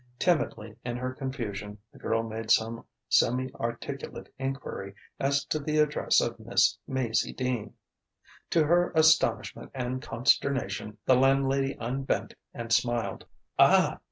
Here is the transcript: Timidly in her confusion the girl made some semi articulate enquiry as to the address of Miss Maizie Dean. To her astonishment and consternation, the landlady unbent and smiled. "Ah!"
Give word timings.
Timidly 0.17 0.77
in 0.83 0.97
her 0.97 1.13
confusion 1.13 1.77
the 1.93 1.99
girl 1.99 2.23
made 2.23 2.49
some 2.49 2.85
semi 3.07 3.53
articulate 3.53 4.33
enquiry 4.39 4.95
as 5.19 5.45
to 5.45 5.59
the 5.59 5.77
address 5.77 6.19
of 6.21 6.39
Miss 6.39 6.75
Maizie 6.89 7.35
Dean. 7.35 7.75
To 8.49 8.63
her 8.65 8.91
astonishment 8.95 9.69
and 9.75 10.01
consternation, 10.01 10.97
the 11.05 11.13
landlady 11.15 11.77
unbent 11.79 12.33
and 12.51 12.73
smiled. 12.73 13.27
"Ah!" 13.59 13.99